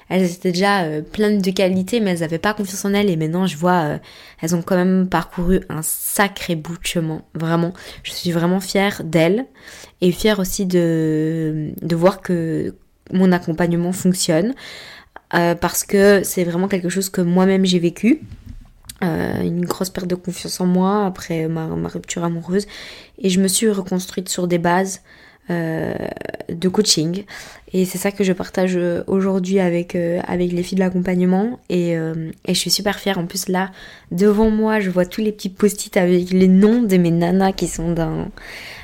elles 0.10 0.32
étaient 0.32 0.52
déjà 0.52 0.84
euh, 0.84 1.02
pleines 1.02 1.42
de 1.42 1.52
qualités, 1.52 2.00
mais 2.00 2.12
elles 2.12 2.20
n'avaient 2.20 2.38
pas 2.38 2.54
confiance 2.54 2.86
en 2.86 2.94
elles. 2.94 3.10
Et 3.10 3.18
maintenant, 3.18 3.46
je 3.46 3.58
vois, 3.58 3.84
euh, 3.84 3.98
elles 4.42 4.56
ont 4.56 4.62
quand 4.62 4.76
même 4.76 5.08
parcouru 5.10 5.62
un 5.70 5.82
sacré 5.82 6.56
bout 6.56 6.78
de 6.78 6.86
chemin. 6.86 7.22
Vraiment, 7.34 7.74
je 8.04 8.12
suis 8.12 8.32
vraiment 8.32 8.60
fière 8.60 9.02
d'elles 9.04 9.46
et 10.02 10.12
fière 10.12 10.40
aussi 10.40 10.66
de, 10.66 11.74
voir 11.94 12.22
que 12.22 12.76
mon 13.12 13.32
accompagnement 13.32 13.92
fonctionne. 13.92 14.54
Euh, 15.34 15.56
parce 15.56 15.84
que 15.84 16.24
c'est 16.24 16.46
vraiment 16.46 16.70
quelque 16.70 16.88
chose 16.88 17.10
que 17.10 17.20
moi-même 17.20 17.66
j'ai 17.66 17.80
vécu. 17.80 18.22
Une 19.02 19.66
grosse 19.66 19.90
perte 19.90 20.08
de 20.08 20.16
confiance 20.16 20.60
en 20.60 20.66
moi 20.66 21.06
après 21.06 21.48
ma, 21.48 21.68
rupture 21.88 22.24
amoureuse 22.24 22.66
et 23.20 23.30
je 23.30 23.40
me 23.40 23.48
suis 23.48 23.70
reconstruite 23.70 24.30
sur 24.30 24.48
des 24.48 24.58
bases 24.58 25.02
euh, 25.50 25.96
de 26.50 26.68
coaching. 26.68 27.24
Et 27.72 27.86
c'est 27.86 27.98
ça 27.98 28.12
que 28.12 28.26
je 28.26 28.34
partage 28.34 28.78
aujourd'hui 29.08 29.62
avec, 29.62 29.96
euh, 29.96 30.20
avec 30.28 30.52
les 30.52 30.62
filles 30.62 30.78
de 30.78 30.84
l'accompagnement. 30.84 31.62
Et, 31.70 31.98
euh, 31.98 32.32
et, 32.46 32.54
je 32.54 32.60
suis 32.60 32.70
super 32.70 33.00
fière. 33.00 33.18
En 33.18 33.26
plus, 33.26 33.48
là, 33.48 33.72
devant 34.12 34.50
moi, 34.50 34.82
je 34.82 34.90
vois 34.90 35.06
tous 35.06 35.22
les 35.22 35.32
petits 35.32 35.48
post-it 35.48 35.96
avec 35.96 36.32
les 36.32 36.50
noms 36.50 36.82
de 36.82 36.98
mes 36.98 37.12
nanas 37.12 37.54
qui 37.54 37.70
sont 37.70 37.94
dans, 37.94 38.28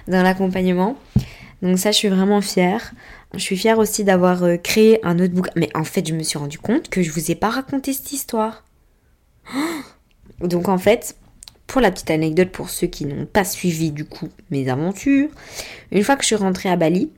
dans 0.07 0.23
l'accompagnement. 0.23 0.97
Donc 1.61 1.79
ça, 1.79 1.91
je 1.91 1.97
suis 1.97 2.07
vraiment 2.07 2.39
fière. 2.39 2.93
Je 3.33 3.39
suis 3.39 3.57
fière 3.57 3.77
aussi 3.77 4.05
d'avoir 4.05 4.43
créé 4.63 5.05
un 5.05 5.15
notebook. 5.15 5.49
Mais 5.57 5.69
en 5.75 5.83
fait, 5.83 6.07
je 6.07 6.13
me 6.13 6.23
suis 6.23 6.37
rendu 6.39 6.59
compte 6.59 6.87
que 6.87 7.01
je 7.01 7.11
vous 7.11 7.29
ai 7.29 7.35
pas 7.35 7.49
raconté 7.49 7.91
cette 7.91 8.13
histoire. 8.13 8.63
Donc 10.39 10.67
en 10.67 10.77
fait, 10.77 11.15
pour 11.67 11.81
la 11.81 11.91
petite 11.91 12.11
anecdote, 12.11 12.49
pour 12.49 12.69
ceux 12.69 12.87
qui 12.87 13.05
n'ont 13.05 13.25
pas 13.25 13.43
suivi 13.43 13.91
du 13.91 14.05
coup 14.05 14.29
mes 14.51 14.69
aventures, 14.69 15.29
une 15.91 16.03
fois 16.03 16.15
que 16.15 16.23
je 16.23 16.27
suis 16.27 16.35
rentrée 16.35 16.69
à 16.69 16.75
Bali, 16.75 17.11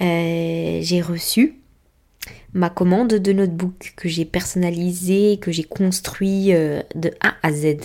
euh, 0.00 0.78
j'ai 0.82 1.00
reçu 1.00 1.56
ma 2.54 2.70
commande 2.70 3.14
de 3.14 3.32
notebook 3.32 3.92
que 3.96 4.08
j'ai 4.08 4.24
personnalisé, 4.24 5.38
que 5.40 5.52
j'ai 5.52 5.64
construit 5.64 6.52
euh, 6.52 6.82
de 6.94 7.12
A 7.20 7.34
à 7.42 7.52
Z. 7.52 7.76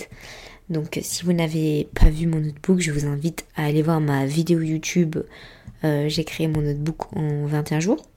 Donc 0.70 0.98
si 1.02 1.24
vous 1.24 1.32
n'avez 1.32 1.88
pas 1.94 2.08
vu 2.08 2.26
mon 2.26 2.40
notebook, 2.40 2.80
je 2.80 2.90
vous 2.90 3.06
invite 3.06 3.44
à 3.56 3.66
aller 3.66 3.82
voir 3.82 4.00
ma 4.00 4.26
vidéo 4.26 4.60
YouTube. 4.60 5.16
Euh, 5.84 6.08
j'ai 6.08 6.24
créé 6.24 6.48
mon 6.48 6.62
notebook 6.62 7.14
en 7.14 7.46
21 7.46 7.80
jours. 7.80 8.08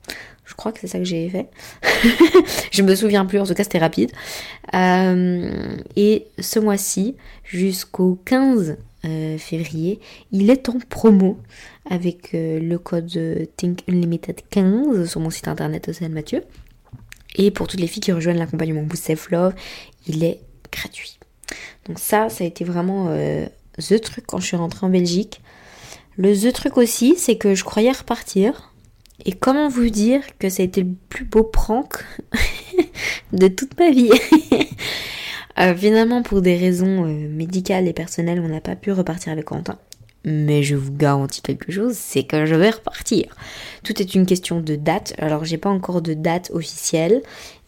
Je 0.46 0.54
crois 0.54 0.72
que 0.72 0.80
c'est 0.80 0.88
ça 0.88 0.98
que 0.98 1.04
j'ai 1.04 1.30
fait. 1.30 1.50
je 2.72 2.82
me 2.82 2.96
souviens 2.96 3.26
plus, 3.26 3.40
en 3.40 3.46
tout 3.46 3.54
cas 3.54 3.64
c'était 3.64 3.80
rapide. 3.80 4.12
Euh, 4.74 5.78
et 5.96 6.28
ce 6.40 6.60
mois-ci, 6.60 7.16
jusqu'au 7.44 8.20
15 8.26 8.78
euh, 9.06 9.38
février, 9.38 10.00
il 10.32 10.50
est 10.50 10.70
en 10.70 10.78
promo 10.90 11.38
avec 11.90 12.30
le 12.34 12.78
code 12.78 13.48
Think 13.58 13.84
Unlimited 13.90 14.42
15 14.50 15.10
sur 15.10 15.20
mon 15.20 15.30
site 15.30 15.48
internet 15.48 15.90
Océane 15.90 16.14
Mathieu. 16.14 16.44
Et 17.36 17.52
pour 17.52 17.68
toutes 17.68 17.80
les 17.80 17.88
filles 17.88 18.02
qui 18.02 18.12
rejoignent 18.12 18.40
l'accompagnement 18.40 18.84
Boost 18.84 19.12
Love, 19.30 19.54
il 20.08 20.24
est 20.24 20.40
gratuit. 20.72 21.20
Donc 21.86 22.00
ça, 22.00 22.30
ça 22.30 22.44
a 22.44 22.48
été 22.48 22.64
vraiment 22.64 23.08
euh, 23.10 23.46
the 23.78 24.02
truc 24.02 24.26
quand 24.28 24.40
je 24.40 24.48
suis 24.48 24.58
rentrée 24.58 24.86
en 24.86 24.90
Belgique. 24.90 25.42
Le 26.18 26.36
the 26.36 26.52
truc 26.54 26.78
aussi, 26.78 27.16
c'est 27.18 27.38
que 27.38 27.56
je 27.56 27.64
croyais 27.64 27.92
repartir. 27.92 28.74
Et 29.26 29.34
comment 29.34 29.68
vous 29.68 29.90
dire 29.90 30.22
que 30.40 30.50
ça 30.50 30.64
a 30.64 30.66
été 30.66 30.82
le 30.84 30.94
plus 31.10 31.26
beau 31.26 31.44
prank 31.44 32.06
de 33.34 33.48
toute 33.48 33.78
ma 33.80 33.92
vie 33.92 34.12
euh, 35.60 35.76
Finalement, 35.76 36.22
pour 36.22 36.42
des 36.42 36.56
raisons 36.56 37.06
euh, 37.06 37.30
médicales 37.30 37.88
et 37.88 37.94
personnelles, 37.94 38.40
on 38.40 38.50
n'a 38.50 38.62
pas 38.62 38.76
pu 38.76 38.92
repartir 38.92 39.32
avec 39.32 39.46
Quentin. 39.46 39.78
Mais 40.24 40.64
je 40.64 40.76
vous 40.76 40.92
garantis 40.92 41.42
quelque 41.42 41.72
chose, 41.72 41.96
c'est 41.96 42.24
que 42.24 42.46
je 42.46 42.56
vais 42.56 42.70
repartir. 42.70 43.36
Tout 43.84 44.02
est 44.02 44.14
une 44.14 44.26
question 44.26 44.60
de 44.60 44.76
date. 44.76 45.14
Alors 45.20 45.46
j'ai 45.46 45.58
pas 45.58 45.70
encore 45.70 46.02
de 46.02 46.14
date 46.14 46.52
officielle. 46.54 47.22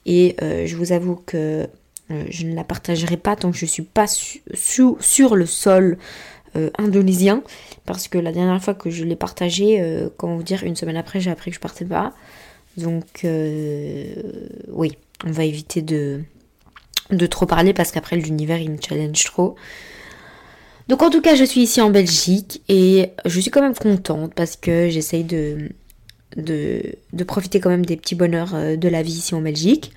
Et 0.06 0.36
je 0.41 0.75
vous 0.75 0.91
avoue 0.91 1.15
que 1.15 1.68
euh, 2.12 2.24
je 2.29 2.46
ne 2.48 2.56
la 2.56 2.63
partagerai 2.63 3.18
pas 3.18 3.36
tant 3.36 3.51
que 3.51 3.58
je 3.58 3.65
ne 3.65 3.70
suis 3.70 3.84
pas 3.84 4.08
sur 4.08 5.36
le 5.36 5.46
sol 5.46 5.98
euh, 6.56 6.70
indonésien. 6.77 7.44
Parce 7.86 8.08
que 8.08 8.18
la 8.18 8.32
dernière 8.32 8.62
fois 8.63 8.74
que 8.74 8.89
je 8.89 9.03
l'ai 9.03 9.15
partagé, 9.15 9.82
euh, 9.82 10.10
comment 10.18 10.36
vous 10.36 10.44
dire, 10.44 10.63
une 10.63 10.75
semaine 10.75 10.98
après, 10.98 11.20
j'ai 11.20 11.32
appris 11.32 11.51
que 11.51 11.56
je 11.56 11.62
partais 11.62 11.86
pas. 11.86 12.13
Donc, 12.77 13.25
oui, 13.25 14.98
on 15.25 15.32
va 15.32 15.44
éviter 15.44 15.82
de, 15.82 16.22
trop 17.29 17.46
parler 17.46 17.74
parce 17.74 17.91
qu'après 17.91 18.15
l'univers 18.15 18.60
il 18.60 18.72
me 18.72 18.77
challenge 18.77 19.24
trop. 19.25 19.56
Donc 20.88 21.01
en 21.03 21.10
tout 21.10 21.22
cas 21.22 21.36
je 21.36 21.44
suis 21.44 21.62
ici 21.62 21.82
en 21.82 21.89
Belgique 21.89 22.62
et 22.70 23.12
je 23.25 23.39
suis 23.39 23.51
quand 23.51 23.62
même 23.62 23.75
contente 23.75 24.34
parce 24.34 24.56
que 24.56 24.89
j'essaye 24.89 25.24
de, 25.25 25.70
profiter 27.27 27.60
quand 27.60 27.70
même 27.70 27.86
des 27.86 27.98
petits 27.98 28.15
bonheurs 28.15 28.77
de 28.77 28.88
la 28.88 29.01
vie 29.01 29.12
ici 29.12 29.36
en 29.36 29.41
Belgique. 29.41 29.91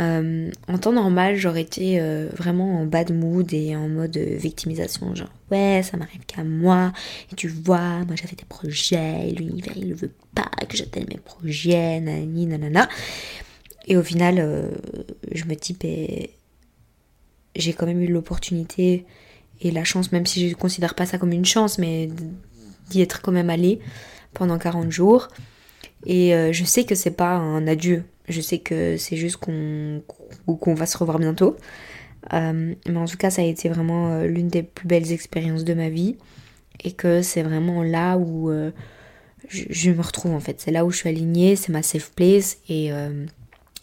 Euh, 0.00 0.50
en 0.68 0.78
temps 0.78 0.92
normal, 0.92 1.36
j'aurais 1.36 1.60
été 1.60 2.00
euh, 2.00 2.28
vraiment 2.34 2.80
en 2.80 2.86
bad 2.86 3.12
mood 3.12 3.52
et 3.52 3.76
en 3.76 3.88
mode 3.88 4.16
victimisation, 4.16 5.14
genre 5.14 5.28
ouais, 5.50 5.82
ça 5.82 5.96
m'arrive 5.96 6.24
qu'à 6.26 6.44
moi, 6.44 6.92
et 7.30 7.34
tu 7.34 7.48
vois, 7.48 8.04
moi 8.06 8.16
j'avais 8.16 8.36
des 8.36 8.46
projets, 8.48 9.30
l'univers 9.30 9.76
il 9.76 9.94
veut 9.94 10.12
pas 10.34 10.50
que 10.66 10.76
j'atteigne 10.76 11.06
mes 11.08 11.18
projets, 11.18 12.00
nanani, 12.00 12.46
nanana. 12.46 12.88
Et 13.86 13.96
au 13.96 14.02
final, 14.02 14.36
euh, 14.38 14.70
je 15.30 15.44
me 15.44 15.54
dis, 15.54 15.76
ben, 15.78 16.26
j'ai 17.54 17.72
quand 17.74 17.86
même 17.86 18.00
eu 18.00 18.06
l'opportunité 18.06 19.04
et 19.60 19.70
la 19.70 19.84
chance, 19.84 20.10
même 20.12 20.24
si 20.24 20.48
je 20.48 20.54
ne 20.54 20.58
considère 20.58 20.94
pas 20.94 21.04
ça 21.04 21.18
comme 21.18 21.32
une 21.32 21.44
chance, 21.44 21.78
mais 21.78 22.08
d'y 22.88 23.02
être 23.02 23.20
quand 23.20 23.32
même 23.32 23.50
allée 23.50 23.80
pendant 24.32 24.58
40 24.58 24.90
jours. 24.90 25.28
Et 26.06 26.32
je 26.52 26.64
sais 26.64 26.84
que 26.84 26.96
c'est 26.96 27.12
pas 27.12 27.34
un 27.34 27.66
adieu 27.68 28.02
je 28.32 28.40
sais 28.40 28.58
que 28.58 28.96
c'est 28.96 29.16
juste 29.16 29.36
qu'on 29.36 30.02
va 30.74 30.86
se 30.86 30.98
revoir 30.98 31.18
bientôt. 31.18 31.56
Euh, 32.32 32.74
mais 32.86 32.96
en 32.96 33.06
tout 33.06 33.16
cas, 33.16 33.30
ça 33.30 33.42
a 33.42 33.44
été 33.44 33.68
vraiment 33.68 34.12
euh, 34.12 34.26
l'une 34.26 34.48
des 34.48 34.62
plus 34.62 34.86
belles 34.86 35.12
expériences 35.12 35.64
de 35.64 35.74
ma 35.74 35.88
vie. 35.88 36.16
Et 36.84 36.92
que 36.92 37.22
c'est 37.22 37.42
vraiment 37.42 37.82
là 37.82 38.16
où 38.16 38.50
euh, 38.50 38.72
je, 39.48 39.90
me 39.90 40.02
retrouve 40.02 40.34
en 40.34 40.40
fait. 40.40 40.60
C'est 40.60 40.70
là 40.70 40.84
où 40.84 40.90
je 40.90 40.96
suis 40.96 41.08
alignée, 41.08 41.54
c'est 41.56 41.70
ma 41.70 41.82
safe 41.82 42.10
place. 42.12 42.58
Et, 42.68 42.88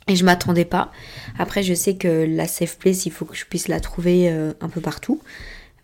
et 0.08 0.16
je 0.16 0.26
m'attendais 0.26 0.66
pas. 0.66 0.92
Après, 1.38 1.64
je 1.64 1.74
sais 1.74 1.96
que 1.96 2.26
la 2.28 2.48
safe 2.48 2.78
place, 2.78 3.06
il 3.06 3.12
faut 3.12 3.26
que 3.26 3.36
je 3.36 3.46
puisse 3.46 3.68
la 3.68 3.80
trouver 3.80 4.30
un 4.30 4.70
peu 4.70 4.82
partout. 4.82 5.22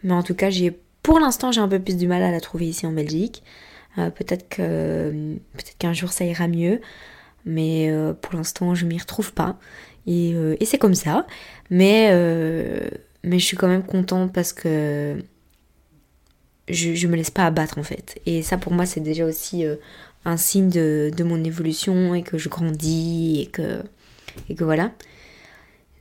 Mais 0.03 0.13
en 0.13 0.23
tout 0.23 0.35
cas, 0.35 0.49
j'ai 0.49 0.77
pour 1.03 1.19
l'instant, 1.19 1.51
j'ai 1.51 1.61
un 1.61 1.67
peu 1.69 1.79
plus 1.79 1.95
du 1.95 2.07
mal 2.07 2.23
à 2.23 2.31
la 2.31 2.41
trouver 2.41 2.67
ici 2.67 2.85
en 2.85 2.91
Belgique. 2.91 3.43
peut-être 3.95 4.57
peut-être 4.57 5.77
qu'un 5.77 5.93
jour 5.93 6.11
ça 6.11 6.25
ira 6.25 6.47
mieux 6.49 6.81
mais 7.45 7.89
euh, 7.89 8.13
pour 8.13 8.33
l'instant 8.33 8.75
je 8.75 8.85
m'y 8.85 8.97
retrouve 8.97 9.33
pas. 9.33 9.57
Et, 10.07 10.33
euh, 10.35 10.55
et 10.59 10.65
c'est 10.65 10.77
comme 10.77 10.95
ça. 10.95 11.25
Mais, 11.69 12.09
euh, 12.11 12.89
mais 13.23 13.39
je 13.39 13.45
suis 13.45 13.57
quand 13.57 13.67
même 13.67 13.83
contente 13.83 14.33
parce 14.33 14.53
que 14.53 15.17
je, 16.67 17.07
me 17.07 17.15
laisse 17.15 17.31
pas 17.31 17.45
abattre 17.45 17.77
en 17.77 17.83
fait. 17.83 18.19
Et 18.25 18.41
ça 18.41 18.57
pour 18.57 18.73
moi 18.73 18.85
c'est 18.85 18.99
déjà 18.99 19.25
aussi 19.25 19.63
un 20.25 20.37
signe 20.37 20.69
de, 20.69 21.11
de, 21.15 21.23
mon 21.23 21.43
évolution 21.43 22.15
et 22.15 22.23
que 22.23 22.37
je 22.37 22.49
grandis 22.49 23.41
et 23.41 23.45
que, 23.47 23.81
et 24.49 24.55
que 24.55 24.63
voilà. 24.63 24.91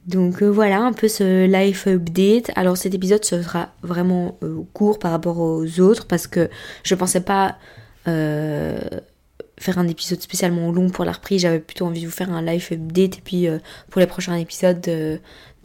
Donc 0.06 0.42
voilà 0.42 0.80
un 0.80 0.92
peu 0.92 1.08
ce 1.08 1.46
life 1.46 1.86
update. 1.86 2.50
Alors 2.56 2.76
cet 2.76 2.94
épisode 2.94 3.24
sera 3.24 3.70
vraiment 3.82 4.38
court 4.74 4.98
par 4.98 5.12
rapport 5.12 5.38
aux 5.38 5.80
autres 5.80 6.06
parce 6.06 6.26
que 6.26 6.50
je 6.82 6.94
pensais 6.94 7.22
pas 7.22 7.56
faire 9.64 9.78
un 9.78 9.88
épisode 9.88 10.20
spécialement 10.20 10.70
long 10.70 10.90
pour 10.90 11.04
la 11.06 11.12
reprise. 11.12 11.40
J'avais 11.40 11.58
plutôt 11.58 11.86
envie 11.86 12.02
de 12.02 12.06
vous 12.06 12.12
faire 12.12 12.30
un 12.30 12.42
live 12.42 12.68
update 12.70 13.18
et 13.18 13.20
puis 13.24 13.48
euh, 13.48 13.58
pour 13.90 14.00
les 14.00 14.06
prochains 14.06 14.36
épisodes 14.36 14.80
de, 14.80 15.20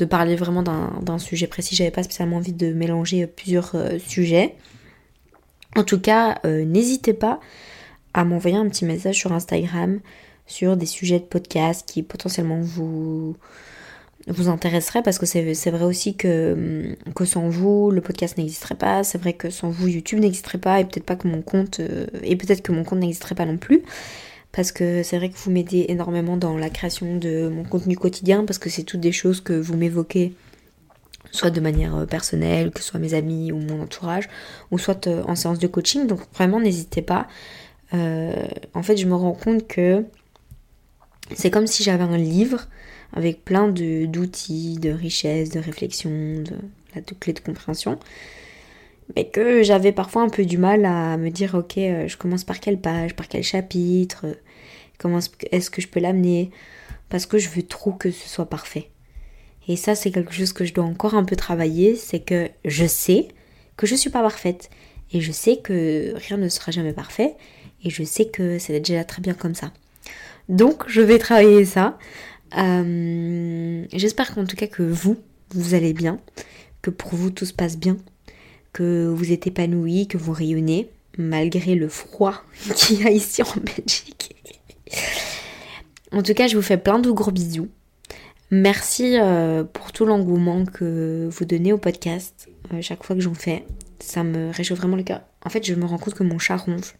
parler 0.05 0.37
vraiment 0.37 0.63
d'un 0.63 1.17
sujet 1.17 1.47
précis. 1.47 1.75
J'avais 1.75 1.91
pas 1.91 2.03
spécialement 2.03 2.37
envie 2.37 2.53
de 2.53 2.71
mélanger 2.71 3.27
plusieurs 3.27 3.75
euh, 3.75 3.99
sujets. 3.99 4.55
En 5.75 5.83
tout 5.83 5.99
cas, 5.99 6.39
euh, 6.45 6.63
n'hésitez 6.63 7.13
pas 7.13 7.41
à 8.13 8.23
m'envoyer 8.23 8.55
un 8.55 8.67
petit 8.69 8.85
message 8.85 9.15
sur 9.15 9.33
Instagram 9.33 9.99
sur 10.47 10.77
des 10.77 10.85
sujets 10.85 11.19
de 11.19 11.25
podcast 11.25 11.87
qui 11.87 12.01
potentiellement 12.01 12.61
vous 12.61 13.35
vous 14.27 14.49
intéresserait 14.49 15.01
parce 15.01 15.17
que 15.17 15.25
c'est 15.25 15.71
vrai 15.71 15.83
aussi 15.85 16.15
que, 16.15 16.53
hum, 16.53 17.13
que 17.13 17.25
sans 17.25 17.49
vous 17.49 17.91
le 17.91 18.01
podcast 18.01 18.37
n'existerait 18.37 18.75
pas, 18.75 19.03
c'est 19.03 19.17
vrai 19.17 19.33
que 19.33 19.49
sans 19.49 19.69
vous 19.69 19.87
YouTube 19.87 20.19
n'existerait 20.19 20.57
pas 20.57 20.79
et 20.79 20.85
peut-être 20.85 21.05
pas 21.05 21.15
que 21.15 21.27
mon 21.27 21.41
compte 21.41 21.79
euh, 21.79 22.07
et 22.23 22.35
peut-être 22.35 22.61
que 22.61 22.71
mon 22.71 22.83
compte 22.83 22.99
n'existerait 22.99 23.35
pas 23.35 23.45
non 23.45 23.57
plus. 23.57 23.81
Parce 24.51 24.71
que 24.71 25.03
c'est 25.03 25.17
vrai 25.17 25.29
que 25.29 25.37
vous 25.37 25.51
m'aidez 25.51 25.85
énormément 25.89 26.35
dans 26.35 26.57
la 26.57 26.69
création 26.69 27.17
de 27.17 27.49
mon 27.49 27.63
contenu 27.63 27.95
quotidien 27.95 28.45
parce 28.45 28.57
que 28.57 28.69
c'est 28.69 28.83
toutes 28.83 28.99
des 28.99 29.11
choses 29.11 29.41
que 29.41 29.53
vous 29.53 29.77
m'évoquez 29.77 30.33
soit 31.31 31.51
de 31.51 31.59
manière 31.61 31.95
euh, 31.95 32.05
personnelle, 32.05 32.71
que 32.71 32.81
ce 32.81 32.89
soit 32.89 32.99
mes 32.99 33.13
amis 33.13 33.51
ou 33.51 33.57
mon 33.59 33.83
entourage 33.83 34.27
ou 34.71 34.79
soit 34.79 35.07
euh, 35.07 35.23
en 35.27 35.35
séance 35.35 35.59
de 35.59 35.67
coaching. 35.67 36.07
Donc 36.07 36.19
vraiment 36.33 36.59
n'hésitez 36.59 37.01
pas. 37.01 37.27
en 37.91 38.83
fait 38.83 38.97
je 38.97 39.07
me 39.07 39.15
rends 39.15 39.33
compte 39.33 39.67
que 39.67 40.05
c'est 41.35 41.51
comme 41.51 41.67
si 41.67 41.83
j'avais 41.83 42.03
un 42.03 42.17
livre 42.17 42.67
avec 43.13 43.43
plein 43.43 43.67
d'outils, 43.67 44.77
de, 44.79 44.91
richesses, 44.91 45.49
de 45.49 45.59
réflexion, 45.59 46.11
de, 46.11 46.55
de 46.95 47.13
clés 47.19 47.33
de 47.33 47.39
compréhension. 47.39 47.99
Mais 49.15 49.25
que 49.25 49.63
j'avais 49.63 49.91
parfois 49.91 50.21
un 50.21 50.29
peu 50.29 50.45
du 50.45 50.57
mal 50.57 50.85
à 50.85 51.17
me 51.17 51.29
dire, 51.29 51.55
ok, 51.55 51.77
euh, 51.77 52.07
je 52.07 52.17
commence 52.17 52.43
par 52.43 52.59
quelle 52.59 52.79
page, 52.79 53.15
par 53.15 53.27
quel 53.27 53.43
chapitre, 53.43 54.25
euh, 54.25 54.33
comment 54.99 55.19
est-ce 55.51 55.69
que 55.71 55.81
je 55.81 55.87
peux 55.87 55.99
l'amener, 55.99 56.51
parce 57.09 57.25
que 57.25 57.39
je 57.39 57.49
veux 57.49 57.63
trop 57.63 57.91
que 57.91 58.11
ce 58.11 58.29
soit 58.29 58.49
parfait. 58.49 58.89
Et 59.67 59.75
ça, 59.75 59.95
c'est 59.95 60.11
quelque 60.11 60.33
chose 60.33 60.53
que 60.53 60.65
je 60.65 60.73
dois 60.73 60.83
encore 60.83 61.15
un 61.15 61.23
peu 61.23 61.35
travailler, 61.35 61.95
c'est 61.95 62.19
que 62.19 62.49
je 62.65 62.85
sais 62.85 63.29
que 63.77 63.87
je 63.87 63.95
suis 63.95 64.09
pas 64.09 64.21
parfaite. 64.21 64.69
Et 65.11 65.21
je 65.21 65.31
sais 65.31 65.57
que 65.57 66.13
rien 66.15 66.37
ne 66.37 66.49
sera 66.49 66.71
jamais 66.71 66.93
parfait. 66.93 67.35
Et 67.83 67.89
je 67.89 68.03
sais 68.03 68.25
que 68.25 68.59
c'est 68.59 68.79
déjà 68.79 69.03
très 69.03 69.21
bien 69.21 69.33
comme 69.33 69.55
ça. 69.55 69.71
Donc, 70.49 70.83
je 70.87 71.01
vais 71.01 71.17
travailler 71.19 71.65
ça. 71.65 71.97
Euh, 72.57 73.85
j'espère 73.93 74.33
qu'en 74.33 74.45
tout 74.45 74.55
cas 74.55 74.67
que 74.67 74.83
vous, 74.83 75.17
vous 75.51 75.73
allez 75.73 75.93
bien, 75.93 76.19
que 76.81 76.89
pour 76.89 77.13
vous 77.13 77.29
tout 77.29 77.45
se 77.45 77.53
passe 77.53 77.77
bien, 77.77 77.97
que 78.73 79.07
vous 79.07 79.31
êtes 79.31 79.47
épanoui, 79.47 80.07
que 80.07 80.17
vous 80.17 80.33
rayonnez, 80.33 80.89
malgré 81.17 81.75
le 81.75 81.89
froid 81.89 82.43
qu'il 82.75 83.01
y 83.01 83.07
a 83.07 83.11
ici 83.11 83.41
en 83.43 83.55
Belgique. 83.55 84.35
en 86.11 86.23
tout 86.23 86.33
cas, 86.33 86.47
je 86.47 86.55
vous 86.55 86.63
fais 86.63 86.77
plein 86.77 86.99
de 86.99 87.11
gros 87.11 87.31
bisous. 87.31 87.69
Merci 88.51 89.19
euh, 89.19 89.63
pour 89.63 89.91
tout 89.91 90.05
l'engouement 90.05 90.65
que 90.65 91.29
vous 91.31 91.45
donnez 91.45 91.71
au 91.71 91.77
podcast 91.77 92.49
euh, 92.73 92.81
chaque 92.81 93.03
fois 93.03 93.15
que 93.15 93.21
j'en 93.21 93.35
fais. 93.35 93.63
Ça 93.99 94.23
me 94.23 94.49
réchauffe 94.51 94.79
vraiment 94.79 94.97
le 94.97 95.03
cœur. 95.03 95.21
En 95.45 95.49
fait, 95.49 95.63
je 95.65 95.75
me 95.75 95.85
rends 95.85 95.99
compte 95.99 96.15
que 96.15 96.23
mon 96.23 96.39
chat 96.39 96.57
ronfle. 96.57 96.95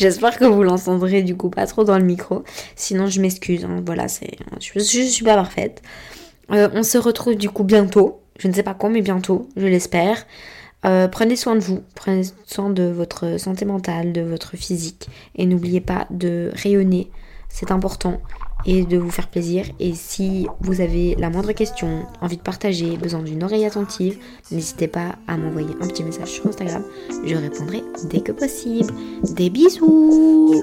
J'espère 0.00 0.38
que 0.38 0.46
vous 0.46 0.62
l'entendrez 0.62 1.22
du 1.22 1.36
coup 1.36 1.50
pas 1.50 1.66
trop 1.66 1.84
dans 1.84 1.98
le 1.98 2.04
micro. 2.04 2.42
Sinon, 2.74 3.06
je 3.06 3.20
m'excuse. 3.20 3.66
Hein. 3.66 3.82
Voilà, 3.84 4.08
c'est, 4.08 4.30
je, 4.58 4.78
je, 4.78 4.82
suis 4.82 5.24
pas 5.26 5.34
parfaite. 5.34 5.82
Euh, 6.50 6.70
on 6.72 6.82
se 6.82 6.96
retrouve 6.96 7.34
du 7.34 7.50
coup 7.50 7.64
bientôt. 7.64 8.22
Je 8.38 8.48
ne 8.48 8.54
sais 8.54 8.62
pas 8.62 8.72
quand, 8.72 8.88
mais 8.88 9.02
bientôt, 9.02 9.50
je 9.58 9.66
l'espère. 9.66 10.26
Euh, 10.86 11.06
prenez 11.06 11.36
soin 11.36 11.54
de 11.54 11.60
vous, 11.60 11.82
prenez 11.94 12.22
soin 12.46 12.70
de 12.70 12.84
votre 12.84 13.38
santé 13.38 13.66
mentale, 13.66 14.14
de 14.14 14.22
votre 14.22 14.56
physique. 14.56 15.10
Et 15.36 15.44
n'oubliez 15.44 15.82
pas 15.82 16.06
de 16.08 16.50
rayonner, 16.54 17.10
c'est 17.50 17.70
important. 17.70 18.22
Et 18.66 18.84
de 18.84 18.96
vous 18.96 19.10
faire 19.10 19.28
plaisir. 19.28 19.66
Et 19.78 19.94
si 19.94 20.46
vous 20.60 20.80
avez 20.80 21.14
la 21.16 21.30
moindre 21.30 21.52
question, 21.52 22.06
envie 22.20 22.36
de 22.36 22.42
partager, 22.42 22.96
besoin 22.96 23.22
d'une 23.22 23.42
oreille 23.44 23.64
attentive, 23.64 24.18
n'hésitez 24.50 24.88
pas 24.88 25.16
à 25.26 25.36
m'envoyer 25.36 25.74
un 25.80 25.88
petit 25.88 26.04
message 26.04 26.28
sur 26.28 26.46
Instagram. 26.46 26.84
Je 27.24 27.36
répondrai 27.36 27.82
dès 28.10 28.20
que 28.20 28.32
possible. 28.32 28.92
Des 29.34 29.50
bisous 29.50 30.62